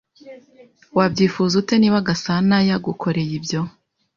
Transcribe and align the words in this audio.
Wabyifuza 0.97 1.53
ute 1.61 1.73
niba 1.77 2.05
Gasanayagukoreye 2.07 3.33
ibyo? 3.39 3.61